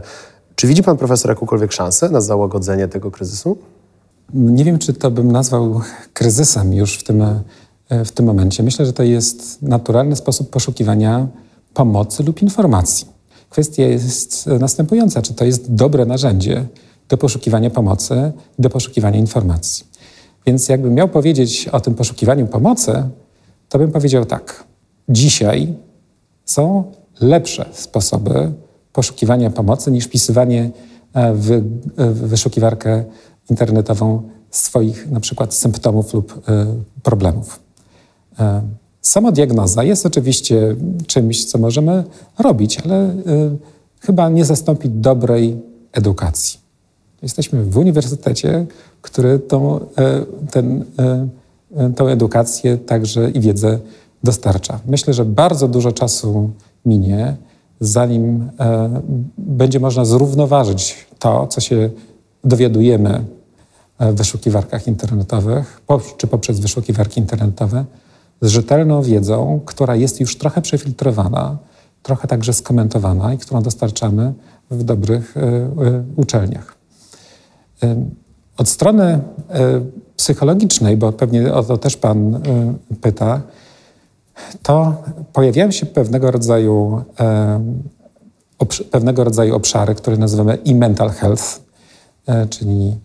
Czy 0.55 0.67
widzi 0.67 0.83
pan 0.83 0.97
profesor 0.97 1.31
jakąkolwiek 1.31 1.71
szansę 1.71 2.09
na 2.09 2.21
załagodzenie 2.21 2.87
tego 2.87 3.11
kryzysu? 3.11 3.57
Nie 4.33 4.65
wiem, 4.65 4.79
czy 4.79 4.93
to 4.93 5.11
bym 5.11 5.31
nazwał 5.31 5.81
kryzysem 6.13 6.73
już 6.73 6.97
w 6.97 7.03
tym, 7.03 7.23
w 7.89 8.11
tym 8.11 8.25
momencie. 8.25 8.63
Myślę, 8.63 8.85
że 8.85 8.93
to 8.93 9.03
jest 9.03 9.61
naturalny 9.61 10.15
sposób 10.15 10.49
poszukiwania 10.49 11.27
pomocy 11.73 12.23
lub 12.23 12.41
informacji. 12.41 13.07
Kwestia 13.49 13.83
jest 13.83 14.47
następująca: 14.59 15.21
czy 15.21 15.33
to 15.33 15.45
jest 15.45 15.73
dobre 15.73 16.05
narzędzie 16.05 16.65
do 17.09 17.17
poszukiwania 17.17 17.69
pomocy, 17.69 18.31
do 18.59 18.69
poszukiwania 18.69 19.19
informacji? 19.19 19.85
Więc 20.45 20.69
jakbym 20.69 20.93
miał 20.93 21.09
powiedzieć 21.09 21.67
o 21.67 21.79
tym 21.79 21.95
poszukiwaniu 21.95 22.47
pomocy, 22.47 23.03
to 23.69 23.79
bym 23.79 23.91
powiedział 23.91 24.25
tak. 24.25 24.63
Dzisiaj 25.09 25.73
są 26.45 26.91
lepsze 27.21 27.65
sposoby 27.71 28.51
poszukiwania 28.93 29.49
pomocy 29.49 29.91
niż 29.91 30.05
wpisywanie 30.05 30.71
e, 31.13 31.33
w, 31.33 31.61
w 31.97 32.27
wyszukiwarkę 32.27 33.03
internetową 33.49 34.29
swoich 34.51 35.11
na 35.11 35.19
przykład 35.19 35.53
symptomów 35.53 36.13
lub 36.13 36.49
e, 36.49 36.65
problemów. 37.03 37.59
E, 38.99 39.09
Samodiagnoza 39.09 39.83
jest 39.83 40.05
oczywiście 40.05 40.75
czymś, 41.07 41.45
co 41.45 41.57
możemy 41.57 42.03
robić, 42.39 42.79
ale 42.85 43.09
y, 43.09 43.57
chyba 43.99 44.29
nie 44.29 44.45
zastąpi 44.45 44.89
dobrej 44.89 45.57
edukacji. 45.91 46.59
Jesteśmy 47.21 47.63
w 47.63 47.77
uniwersytecie, 47.77 48.65
który 49.01 49.39
tą, 49.39 49.77
y, 49.77 49.81
ten, 50.51 50.81
y, 50.81 51.93
tą 51.95 52.07
edukację 52.07 52.77
także 52.77 53.29
i 53.29 53.39
wiedzę 53.39 53.79
dostarcza. 54.23 54.79
Myślę, 54.87 55.13
że 55.13 55.25
bardzo 55.25 55.67
dużo 55.67 55.91
czasu 55.91 56.49
minie, 56.85 57.35
zanim 57.79 58.49
będzie 59.37 59.79
można 59.79 60.05
zrównoważyć 60.05 61.07
to, 61.19 61.47
co 61.47 61.61
się 61.61 61.89
dowiadujemy 62.43 63.25
w 63.99 64.13
wyszukiwarkach 64.15 64.87
internetowych, 64.87 65.81
czy 66.17 66.27
poprzez 66.27 66.59
wyszukiwarki 66.59 67.19
internetowe, 67.19 67.85
z 68.41 68.47
rzetelną 68.47 69.01
wiedzą, 69.01 69.59
która 69.65 69.95
jest 69.95 70.19
już 70.19 70.37
trochę 70.37 70.61
przefiltrowana, 70.61 71.57
trochę 72.03 72.27
także 72.27 72.53
skomentowana 72.53 73.33
i 73.33 73.37
którą 73.37 73.61
dostarczamy 73.61 74.33
w 74.71 74.83
dobrych 74.83 75.37
y, 75.37 75.39
y, 75.39 76.03
uczelniach. 76.15 76.75
Od 78.57 78.69
strony 78.69 79.19
psychologicznej, 80.15 80.97
bo 80.97 81.11
pewnie 81.11 81.53
o 81.53 81.63
to 81.63 81.77
też 81.77 81.97
Pan 81.97 82.41
pyta, 83.01 83.41
to 84.63 85.03
pojawiają 85.33 85.71
się 85.71 85.85
pewnego 85.85 86.31
rodzaju, 86.31 87.03
pewnego 88.91 89.23
rodzaju 89.23 89.55
obszary, 89.55 89.95
które 89.95 90.17
nazywamy 90.17 90.57
e-mental 90.67 91.09
health, 91.09 91.61
czyli 92.49 92.95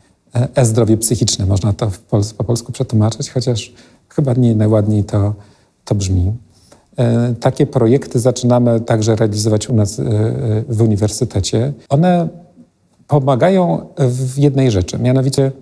e-zdrowie 0.55 0.97
psychiczne. 0.97 1.47
Można 1.47 1.73
to 1.73 1.91
po 2.37 2.45
polsku 2.45 2.73
przetłumaczyć, 2.73 3.31
chociaż 3.31 3.73
Chyba 4.17 4.33
nie 4.33 4.55
najładniej 4.55 5.05
to, 5.05 5.35
to 5.85 5.95
brzmi. 5.95 6.33
E, 6.97 7.35
takie 7.41 7.67
projekty 7.67 8.21
zaczynamy 8.21 8.81
także 8.81 9.17
realizować 9.17 9.69
u 9.69 9.75
nas 9.75 9.99
e, 9.99 10.05
w 10.69 10.83
uniwersytecie. 10.83 11.73
One 11.89 12.29
pomagają 13.09 13.87
w 13.99 14.39
jednej 14.39 14.71
rzeczy, 14.71 14.99
mianowicie 14.99 15.53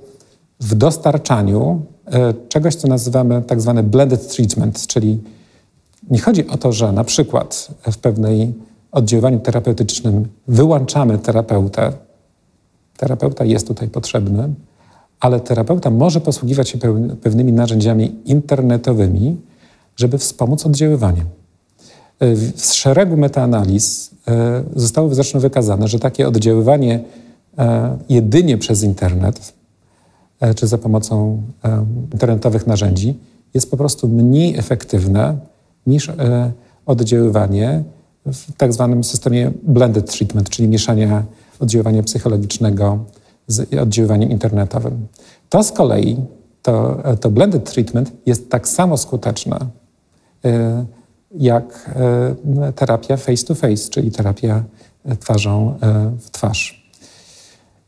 w 0.61 0.75
dostarczaniu 0.75 1.80
e, 2.06 2.35
czegoś, 2.49 2.75
co 2.75 2.88
nazywamy 2.88 3.42
tak 3.42 3.61
zwany 3.61 3.82
blended 3.82 4.35
treatment, 4.35 4.87
czyli 4.87 5.21
nie 6.11 6.21
chodzi 6.21 6.49
o 6.49 6.56
to, 6.56 6.73
że 6.73 6.92
na 6.92 7.04
przykład 7.04 7.68
w 7.92 7.99
pewnej 7.99 8.54
oddziaływaniu 8.92 9.40
terapeutycznym 9.40 10.28
wyłączamy 10.49 11.18
terapeutę. 11.18 11.92
Terapeuta 12.97 13.44
jest 13.44 13.66
tutaj 13.66 13.88
potrzebny, 13.88 14.49
ale 15.22 15.40
terapeuta 15.40 15.90
może 15.90 16.20
posługiwać 16.20 16.68
się 16.68 16.78
pewnymi 17.22 17.52
narzędziami 17.52 18.14
internetowymi, 18.24 19.36
żeby 19.96 20.18
wspomóc 20.18 20.66
oddziaływanie. 20.66 21.24
Z 22.56 22.72
szeregu 22.72 23.16
metaanaliz 23.16 24.10
e, 24.28 24.62
zostało 24.76 25.14
zresztą 25.14 25.38
wykazane, 25.38 25.88
że 25.88 25.98
takie 25.98 26.28
oddziaływanie 26.28 27.00
e, 27.58 27.98
jedynie 28.08 28.58
przez 28.58 28.82
internet 28.82 29.52
e, 30.40 30.54
czy 30.54 30.66
za 30.66 30.78
pomocą 30.78 31.42
internetowych 32.12 32.66
narzędzi 32.66 33.18
jest 33.54 33.70
po 33.70 33.76
prostu 33.76 34.08
mniej 34.08 34.58
efektywne 34.58 35.36
niż 35.86 36.12
oddziaływanie 36.86 37.82
w 38.26 38.52
tak 38.56 38.72
zwanym 38.72 39.04
systemie 39.04 39.52
blended 39.62 40.12
treatment, 40.12 40.50
czyli 40.50 40.68
mieszania 40.68 41.24
oddziaływania 41.60 42.02
psychologicznego 42.02 42.98
z 43.46 43.75
oddziaływaniem 43.75 44.30
internetowym. 44.30 45.06
To 45.49 45.62
z 45.62 45.72
kolei, 45.72 46.16
to, 46.62 47.02
to 47.20 47.30
blended 47.30 47.70
treatment 47.70 48.12
jest 48.26 48.50
tak 48.50 48.68
samo 48.68 48.96
skuteczne 48.96 49.58
e, 50.44 50.84
jak 51.34 51.90
e, 51.96 52.72
terapia 52.72 53.16
face 53.16 53.46
to 53.46 53.54
face, 53.54 53.88
czyli 53.90 54.11
terapia 54.11 54.64
e, 55.04 55.16
twarzą 55.16 55.78
w 56.20 56.30
twarz. 56.30 56.82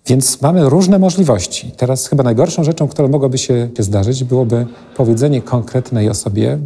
Więc 0.07 0.43
mamy 0.43 0.69
różne 0.69 0.99
możliwości. 0.99 1.73
Teraz 1.77 2.07
chyba 2.07 2.23
najgorszą 2.23 2.65
rzeczą, 2.65 2.89
która 2.89 3.09
mogłaby 3.09 3.39
się 3.39 3.69
zdarzyć, 3.79 4.25
byłoby 4.25 4.67
powiedzenie 4.97 5.43
konkretnej 5.43 6.09
osobie: 6.09 6.59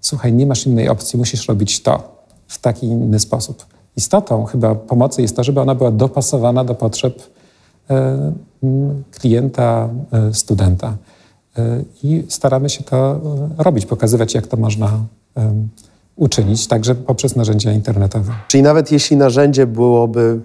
Słuchaj, 0.00 0.32
nie 0.32 0.46
masz 0.46 0.66
innej 0.66 0.88
opcji, 0.88 1.18
musisz 1.18 1.48
robić 1.48 1.82
to 1.82 2.22
w 2.46 2.58
taki 2.58 2.86
inny 2.86 3.20
sposób. 3.20 3.66
Istotą 3.96 4.44
chyba 4.44 4.74
pomocy 4.74 5.22
jest 5.22 5.36
to, 5.36 5.44
żeby 5.44 5.60
ona 5.60 5.74
była 5.74 5.90
dopasowana 5.90 6.64
do 6.64 6.74
potrzeb 6.74 7.22
E, 7.22 7.37
klienta, 9.20 9.88
e, 10.12 10.34
studenta. 10.34 10.96
E, 11.58 11.82
I 12.02 12.24
staramy 12.28 12.70
się 12.70 12.84
to 12.84 13.20
robić, 13.58 13.86
pokazywać, 13.86 14.34
jak 14.34 14.46
to 14.46 14.56
można 14.56 14.90
uczynić, 16.16 16.66
także 16.66 16.94
poprzez 16.94 17.36
narzędzia 17.36 17.72
internetowe. 17.72 18.32
Czyli 18.48 18.62
nawet 18.62 18.92
jeśli 18.92 19.16
narzędzie 19.16 19.66
byłoby 19.66 20.40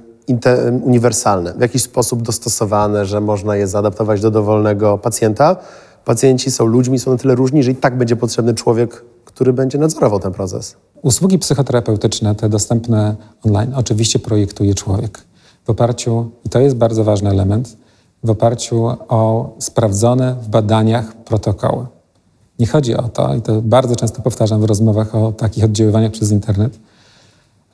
uniwersalne, 0.81 1.53
w 1.53 1.61
jakiś 1.61 1.83
sposób 1.83 2.21
dostosowane, 2.21 3.05
że 3.05 3.21
można 3.21 3.55
je 3.55 3.67
zaadaptować 3.67 4.21
do 4.21 4.31
dowolnego 4.31 4.97
pacjenta, 4.97 5.55
pacjenci 6.05 6.51
są 6.51 6.65
ludźmi, 6.65 6.99
są 6.99 7.11
na 7.11 7.17
tyle 7.17 7.35
różni, 7.35 7.63
że 7.63 7.71
i 7.71 7.75
tak 7.75 7.97
będzie 7.97 8.15
potrzebny 8.15 8.53
człowiek, 8.53 9.03
który 9.25 9.53
będzie 9.53 9.77
nadzorował 9.77 10.19
ten 10.19 10.31
proces. 10.31 10.75
Usługi 11.01 11.39
psychoterapeutyczne, 11.39 12.35
te 12.35 12.49
dostępne 12.49 13.15
online, 13.43 13.73
oczywiście 13.75 14.19
projektuje 14.19 14.73
człowiek. 14.73 15.21
W 15.65 15.69
oparciu, 15.69 16.29
i 16.45 16.49
to 16.49 16.59
jest 16.59 16.75
bardzo 16.75 17.03
ważny 17.03 17.29
element, 17.29 17.77
w 18.23 18.29
oparciu 18.29 18.85
o 19.07 19.55
sprawdzone 19.59 20.35
w 20.41 20.47
badaniach 20.47 21.15
protokoły. 21.15 21.85
Nie 22.59 22.67
chodzi 22.67 22.95
o 22.95 23.03
to, 23.03 23.35
i 23.35 23.41
to 23.41 23.61
bardzo 23.61 23.95
często 23.95 24.21
powtarzam 24.21 24.61
w 24.61 24.63
rozmowach 24.63 25.15
o 25.15 25.31
takich 25.31 25.63
oddziaływaniach 25.63 26.11
przez 26.11 26.31
internet, 26.31 26.79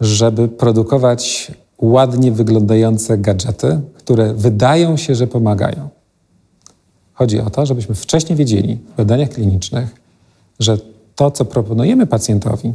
żeby 0.02 0.48
produkować 0.48 1.52
ładnie 1.82 2.32
wyglądające 2.32 3.18
gadżety, 3.18 3.82
które 3.94 4.34
wydają 4.34 4.98
się, 4.98 5.16
że 5.16 5.28
pomagają. 5.28 5.90
Chodzi 7.14 7.40
o 7.40 7.50
to, 7.50 7.66
żebyśmy 7.66 7.96
wcześniej 7.96 8.38
wiedzieli 8.38 8.80
w 8.94 8.98
badaniach 8.98 9.30
klinicznych, 9.30 9.96
że 10.60 10.78
to, 11.16 11.32
co 11.32 11.46
proponujemy 11.46 12.08
pacjentowi 12.08 12.74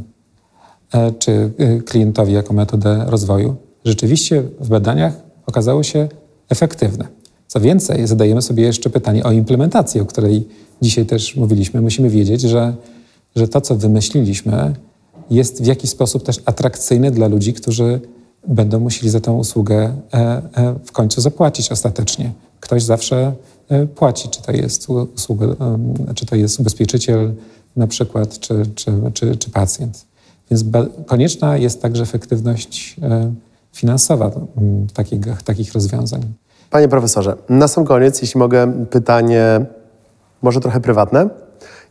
e, 0.92 1.12
czy 1.12 1.50
e, 1.58 1.80
klientowi 1.80 2.32
jako 2.32 2.54
metodę 2.54 3.04
rozwoju, 3.06 3.56
rzeczywiście 3.84 4.42
w 4.60 4.68
badaniach 4.68 5.22
okazało 5.46 5.82
się 5.82 6.08
efektywne. 6.48 7.08
Co 7.46 7.60
więcej, 7.60 8.06
zadajemy 8.06 8.42
sobie 8.42 8.62
jeszcze 8.62 8.90
pytanie 8.90 9.24
o 9.24 9.32
implementację, 9.32 10.02
o 10.02 10.06
której 10.06 10.48
dzisiaj 10.82 11.06
też 11.06 11.36
mówiliśmy. 11.36 11.80
Musimy 11.80 12.10
wiedzieć, 12.10 12.40
że, 12.40 12.74
że 13.36 13.48
to, 13.48 13.60
co 13.60 13.76
wymyśliliśmy, 13.76 14.74
jest 15.30 15.62
w 15.62 15.66
jakiś 15.66 15.90
sposób 15.90 16.22
też 16.22 16.40
atrakcyjne 16.44 17.10
dla 17.10 17.28
ludzi, 17.28 17.52
którzy 17.52 18.00
będą 18.48 18.80
musieli 18.80 19.10
za 19.10 19.20
tą 19.20 19.38
usługę 19.38 19.96
e, 20.14 20.18
e, 20.54 20.74
w 20.84 20.92
końcu 20.92 21.20
zapłacić 21.20 21.72
ostatecznie. 21.72 22.32
Ktoś 22.60 22.82
zawsze 22.82 23.32
e, 23.68 23.86
płaci, 23.86 24.28
czy 24.28 24.42
to 24.42 24.52
jest 24.52 24.88
usługa, 25.14 25.46
czy 26.14 26.26
to 26.26 26.36
jest 26.36 26.60
ubezpieczyciel 26.60 27.34
na 27.76 27.86
przykład, 27.86 28.38
czy, 28.38 28.62
czy, 28.74 28.92
czy, 29.14 29.36
czy 29.36 29.50
pacjent. 29.50 30.06
Więc 30.50 30.64
konieczna 31.06 31.56
jest 31.56 31.82
także 31.82 32.02
efektywność 32.02 32.96
finansowa 33.74 34.26
m, 34.26 34.86
takich, 34.94 35.20
takich 35.44 35.72
rozwiązań. 35.72 36.20
Panie 36.70 36.88
profesorze, 36.88 37.36
na 37.48 37.68
sam 37.68 37.84
koniec, 37.84 38.22
jeśli 38.22 38.38
mogę, 38.38 38.86
pytanie 38.90 39.66
może 40.42 40.60
trochę 40.60 40.80
prywatne. 40.80 41.28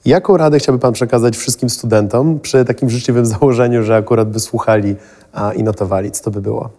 Jaką 0.06 0.38
radę 0.38 0.60
chciałby 0.60 0.80
Pan 0.80 0.94
przekazać 0.94 1.38
wszystkim 1.38 1.70
studentom 1.70 2.40
przy 2.40 2.66
takim 2.66 2.90
życzliwym 2.90 3.26
założeniu, 3.26 3.84
że 3.84 3.96
akurat 3.96 4.30
by 4.30 4.40
słuchali 4.40 4.96
a, 5.34 5.54
i 5.54 5.64
notowali? 5.64 6.12
Co 6.12 6.24
to 6.24 6.32
by 6.32 6.42
było? 6.42 6.70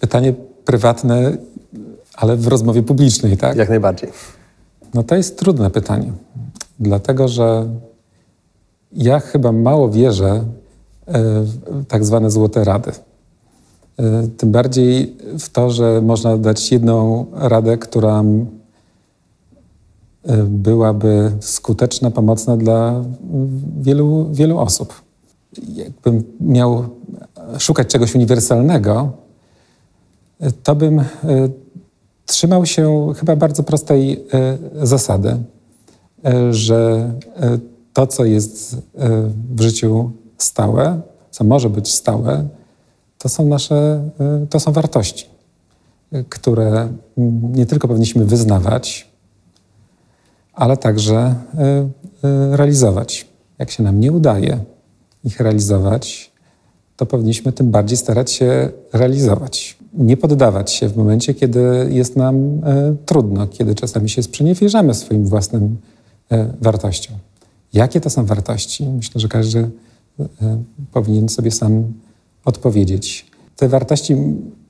Pytanie 0.00 0.34
prywatne, 0.64 1.36
ale 2.14 2.36
w 2.36 2.46
rozmowie 2.48 2.82
publicznej, 2.82 3.36
tak? 3.36 3.56
Jak 3.56 3.68
najbardziej. 3.68 4.10
No 4.94 5.02
to 5.02 5.14
jest 5.14 5.38
trudne 5.38 5.70
pytanie, 5.70 6.12
dlatego 6.80 7.28
że 7.28 7.68
ja 8.92 9.20
chyba 9.20 9.52
mało 9.52 9.90
wierzę 9.90 10.30
e, 10.30 10.44
w 11.06 11.86
tak 11.88 12.04
zwane 12.04 12.30
złote 12.30 12.64
rady. 12.64 12.92
E, 13.98 14.28
Tym 14.36 14.50
bardziej 14.50 15.16
w 15.38 15.48
to, 15.48 15.70
że 15.70 16.00
można 16.02 16.38
dać 16.38 16.72
jedną 16.72 17.26
radę, 17.32 17.78
która 17.78 18.24
e, 20.24 20.44
byłaby 20.48 21.32
skuteczna, 21.40 22.10
pomocna 22.10 22.56
dla 22.56 23.04
wielu, 23.80 24.28
wielu 24.32 24.58
osób. 24.58 24.94
Jakbym 25.74 26.24
miał 26.40 26.84
szukać 27.58 27.88
czegoś 27.88 28.14
uniwersalnego, 28.14 29.12
e, 30.40 30.52
to 30.52 30.74
bym 30.74 31.04
trzymał 32.26 32.66
się 32.66 33.12
chyba 33.16 33.36
bardzo 33.36 33.62
prostej 33.62 34.24
zasady, 34.82 35.36
że 36.50 37.10
to, 37.92 38.06
co 38.06 38.24
jest 38.24 38.76
w 39.54 39.60
życiu 39.62 40.10
stałe, 40.38 41.00
co 41.30 41.44
może 41.44 41.70
być 41.70 41.94
stałe, 41.94 42.48
to 43.24 43.28
są 43.28 43.48
nasze, 43.48 44.10
e, 44.20 44.46
to 44.50 44.60
są 44.60 44.72
wartości, 44.72 45.26
e, 46.12 46.24
które 46.24 46.68
mm, 47.18 47.54
nie 47.54 47.66
tylko 47.66 47.88
powinniśmy 47.88 48.24
wyznawać, 48.24 49.08
ale 50.54 50.76
także 50.76 51.14
e, 51.14 51.88
realizować. 52.56 53.26
Jak 53.58 53.70
się 53.70 53.82
nam 53.82 54.00
nie 54.00 54.12
udaje 54.12 54.58
ich 55.24 55.40
realizować, 55.40 56.32
to 56.96 57.06
powinniśmy 57.06 57.52
tym 57.52 57.70
bardziej 57.70 57.96
starać 57.96 58.32
się 58.32 58.70
realizować. 58.92 59.76
Nie 59.94 60.16
poddawać 60.16 60.70
się 60.70 60.88
w 60.88 60.96
momencie, 60.96 61.34
kiedy 61.34 61.88
jest 61.90 62.16
nam 62.16 62.60
trudno, 63.06 63.46
kiedy 63.46 63.74
czasami 63.74 64.08
się 64.10 64.22
sprzeniewierzamy 64.22 64.94
swoim 64.94 65.24
własnym 65.24 65.76
wartościom. 66.60 67.16
Jakie 67.72 68.00
to 68.00 68.10
są 68.10 68.24
wartości? 68.26 68.86
Myślę, 68.86 69.20
że 69.20 69.28
każdy 69.28 69.70
powinien 70.92 71.28
sobie 71.28 71.50
sam 71.50 71.92
odpowiedzieć. 72.44 73.26
Te 73.56 73.68
wartości 73.68 74.16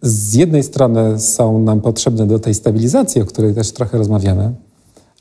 z 0.02 0.34
jednej 0.34 0.62
strony 0.62 1.20
są 1.20 1.58
nam 1.58 1.80
potrzebne 1.80 2.26
do 2.26 2.38
tej 2.38 2.54
stabilizacji, 2.54 3.22
o 3.22 3.24
której 3.24 3.54
też 3.54 3.72
trochę 3.72 3.98
rozmawiamy, 3.98 4.54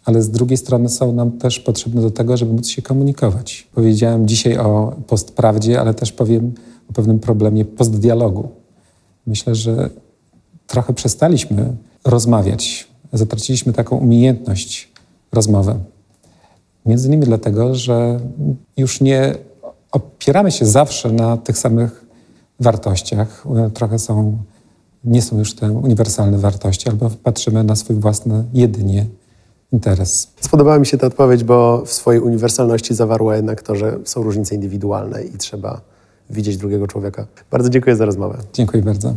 ale 0.06 0.22
z 0.22 0.30
drugiej 0.30 0.58
strony 0.58 0.90
są 0.90 1.14
nam 1.14 1.32
też 1.32 1.60
potrzebne 1.60 2.02
do 2.02 2.12
tego, 2.12 2.38
żeby 2.38 2.54
móc 2.54 2.68
się 2.68 2.82
komunikować. 2.82 3.68
Powiedziałem 3.76 4.28
dzisiaj 4.28 4.58
o 4.58 4.96
postprawdzie, 5.08 5.82
ale 5.82 5.94
też 5.94 6.12
powiem 6.12 6.54
o 6.90 6.94
pewnym 6.94 7.20
problemie 7.20 7.66
postdialogu. 7.66 8.50
Myślę, 9.28 9.56
że 9.56 9.90
trochę 10.68 10.94
przestaliśmy 10.94 11.76
rozmawiać, 12.06 12.88
zatraciliśmy 13.14 13.74
taką 13.74 13.98
umiejętność 13.98 14.92
rozmowy. 15.32 15.76
Między 16.86 17.08
innymi 17.08 17.26
dlatego, 17.26 17.76
że 17.76 18.20
już 18.78 19.02
nie 19.02 19.36
opieramy 19.92 20.52
się 20.52 20.66
zawsze 20.66 21.12
na 21.12 21.38
tych 21.38 21.58
samych 21.58 22.03
wartościach. 22.60 23.44
Trochę 23.74 24.00
są, 24.00 24.38
nie 25.04 25.22
są 25.22 25.40
już 25.40 25.56
te 25.56 25.72
uniwersalne 25.72 26.38
wartości, 26.38 26.90
albo 26.90 27.10
patrzymy 27.24 27.64
na 27.64 27.76
swój 27.76 27.96
własny 27.96 28.44
jedynie 28.54 29.06
interes. 29.72 30.28
Spodobała 30.42 30.80
mi 30.80 30.86
się 30.86 30.98
ta 30.98 31.08
odpowiedź, 31.08 31.44
bo 31.44 31.84
w 31.86 31.94
swojej 31.94 32.22
uniwersalności 32.22 32.96
zawarła 32.96 33.36
jednak 33.36 33.62
to, 33.62 33.76
że 33.76 34.00
są 34.04 34.24
różnice 34.24 34.56
indywidualne 34.56 35.24
i 35.24 35.38
trzeba 35.38 35.82
widzieć 36.30 36.58
drugiego 36.58 36.88
człowieka. 36.88 37.28
Bardzo 37.52 37.70
dziękuję 37.70 37.96
za 37.96 38.06
rozmowę. 38.06 38.38
Dziękuję 38.54 38.84
bardzo. 38.84 39.14